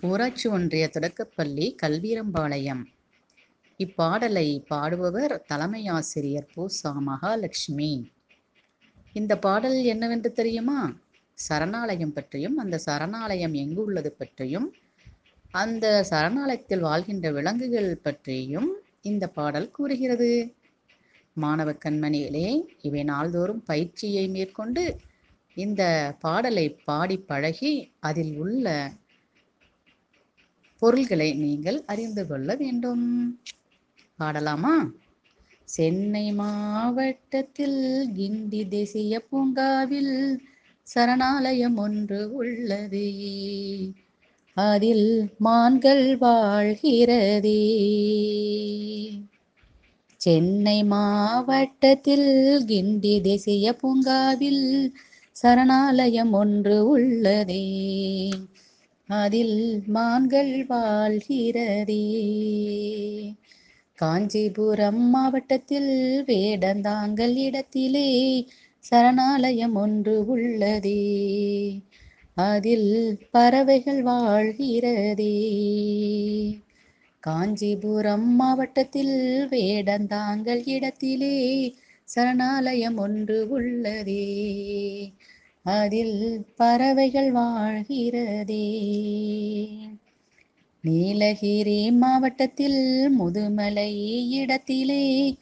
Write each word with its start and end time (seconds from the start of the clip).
ஊராட்சி 0.00 0.48
ஒன்றிய 0.48 0.88
தொடக்கப்பள்ளி 0.88 1.76
கல்வீரம்பாளையம். 1.82 2.82
இப்பாடலை 3.78 4.64
பாடுபவர் 4.70 5.40
தலைமை 5.46 5.86
ஆசிரியர் 5.86 6.50
பூசா 6.56 6.92
மகாலட்சுமி. 7.08 8.10
இந்த 9.12 9.38
பாடல் 9.38 9.82
என்னவென்று 9.82 10.32
தெரியுமா? 10.32 10.94
சரணாலயம் 11.48 12.12
பற்றியும் 12.12 12.56
அந்த 12.56 12.80
சரணாலயம் 12.86 13.52
எங்கு 13.52 13.84
உள்ளது 13.84 14.12
பற்றியும் 14.12 14.74
அந்த 15.50 16.06
சரணாலயத்தில் 16.10 16.80
வாழ்கின்ற 16.80 17.30
விலங்குகள் 17.30 18.00
பற்றியும் 18.02 18.70
இந்த 19.02 19.26
பாடல் 19.26 19.70
கூறுகிறது. 19.70 20.54
மாணவ 21.34 21.72
கண்மணிகளே 21.72 22.62
இவை 22.82 23.02
நாள்தோறும் 23.02 23.62
பயிற்சியை 23.64 24.28
மேற்கொண்டு 24.28 24.96
இந்த 25.54 26.14
பாடலை 26.20 26.70
பாடி 26.84 27.16
பழகி 27.16 27.92
அதில் 27.98 28.36
உள்ள 28.36 28.92
பொருள்களை 30.78 31.32
நீங்கள் 31.32 31.84
அறிந்து 31.84 32.26
கொள்ள 32.26 32.54
வேண்டும். 32.54 33.38
பாடலாமா? 34.16 34.90
சென்னை 35.64 36.32
மாவட்டத்தில் 36.32 38.10
கிண்டி 38.16 38.68
தேசிய 38.68 39.20
பூங்காவில் 39.20 40.42
சரணாலயம் 40.94 41.76
ஒன்று 41.76 42.34
உள்ளது. 42.34 43.06
அதில் 44.54 45.32
மான்கள் 45.38 46.18
வாழ்கிறதே. 46.18 47.60
சென்னை 50.16 50.84
மாவட்டத்தில் 50.84 52.62
கிண்டி 52.66 53.20
தேசிய 53.20 53.72
பூங்காவில் 53.72 54.94
சரணாலயம் 55.42 56.32
ஒன்று 56.32 56.98
உள்ளதே. 56.98 57.64
அதில் 59.08 59.82
மான்கள் 59.86 60.66
வாழ்கிறதே. 60.66 62.02
காஞ்சிபுரம் 63.94 65.10
மாவட்டத்தில் 65.10 66.24
வேடந்தாங்கல் 66.26 67.36
இடத்திலே 67.36 68.46
சரணாலயம் 68.90 69.74
ஒன்று 69.74 70.38
உள்ளதே. 70.38 71.80
அதில் 72.34 73.20
பறவைகள் 73.30 74.02
வாழ்கிறதே. 74.02 75.34
காஞ்சிபுரம் 77.20 78.34
மாவட்டத்தில் 78.34 79.46
வேடந்தாங்கல் 79.50 80.68
இடத்திலே 80.68 81.74
சரணாலயம் 82.16 82.96
ஒன்று 82.96 83.60
உள்ளதே. 83.60 84.24
அதில் 85.66 86.46
பறவைகள் 86.56 87.32
வாழ்கிறதே. 87.32 88.66
நீலகிரி 90.80 91.90
மாவட்டத்தில் 91.90 93.12
முதுமலை 93.20 94.24
இடத்திலே 94.28 95.36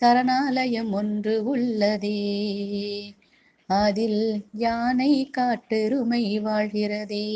சரணாலயம் 0.00 0.92
ஒன்று 0.92 1.56
உள்ளதே. 1.56 3.14
அதில் 3.66 4.44
யானை 4.52 5.30
காட்டெருமை 5.38 6.40
வாழ்கிறதே. 6.40 7.26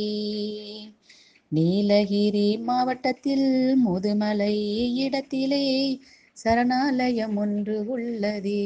நீலகிரி 1.48 2.58
மாவட்டத்தில் 2.58 3.78
முதுமலை 3.86 4.54
இடத்திலே 4.94 6.00
சரணாலயம் 6.44 7.36
ஒன்று 7.36 7.98
உள்ளதே. 7.98 8.62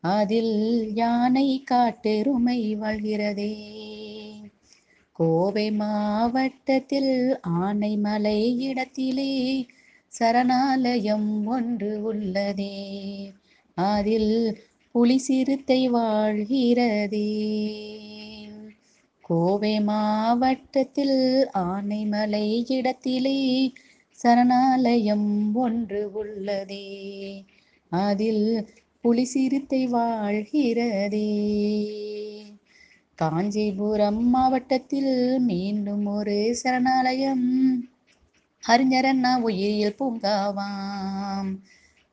அதில் 0.00 0.92
யானை 0.94 1.64
காட்டெருமை 1.64 2.76
வாழ்கிறதே. 2.76 3.56
கோவை 5.12 5.70
மாவட்டத்தில் 5.70 7.40
ஆனைமலை 7.48 8.56
இடத்திலே 8.56 9.66
சரணாலயம் 10.18 11.46
ஒன்று 11.46 12.14
உள்ளதே. 12.14 13.32
அதில் 13.74 14.58
புலி 14.92 15.18
சிறுத்தை 15.18 15.90
வாழ்கிறதே. 15.90 17.26
கோவை 19.20 19.80
மாவட்டத்தில் 19.80 21.48
ஆனைமலை 21.58 22.72
இடத்திலே 22.72 23.72
சரணாலயம் 24.22 25.54
ஒன்று 25.54 26.10
உள்ளதே. 26.14 27.44
அதில் 27.88 28.68
புலி 29.00 29.24
சிறுத்தை 29.24 29.88
வாழ்கிறதே. 29.88 31.26
காஞ்சிபுரம் 33.14 34.28
மாவட்டத்தில் 34.28 35.38
மீண்டும் 35.38 36.06
ஒரு 36.06 36.58
சரணாலயம். 36.62 37.74
அறிஞரண்ணா 38.68 39.40
உயிரியல் 39.40 39.96
பூங்காவாம். 39.98 41.58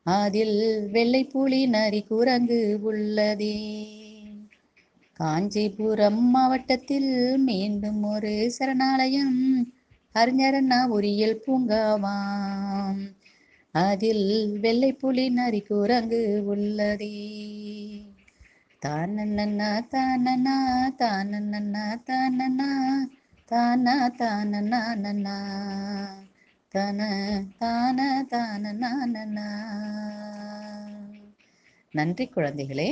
அதில் 0.02 0.88
வெள்ளை 0.90 1.24
புலி 1.24 1.66
நரி 1.66 2.02
குரங்கு 2.02 2.80
உள்ளதே. 2.92 3.86
காஞ்சிபுரம் 5.12 6.30
மாவட்டத்தில் 6.30 7.38
மீண்டும் 7.38 8.02
ஒரு 8.02 8.52
சரணாலயம். 8.58 9.72
அறிஞரண்ணா 10.14 10.86
உரியல் 10.86 11.42
பூங்காவாம். 11.46 13.25
அதில் 13.80 14.26
வெள்ளை 14.60 14.90
புலி 14.92 15.24
நரி 15.30 15.60
குரங்கு 15.60 16.20
உள்ளதே. 16.46 17.10
தானண்ணா 18.82 19.70
தானண்ணா 19.92 20.56
தானண்ணா 20.98 21.84
தானண்ணா 22.08 22.68
தானா 23.48 24.08
தானண்ணா 24.18 24.80
நன்னா 24.96 25.36
தன 26.74 27.00
தான 27.58 27.98
தானண்ணா 28.30 28.90
நன்னா 29.06 29.46
நன்றி 31.94 32.24
குழந்தைகளே. 32.26 32.88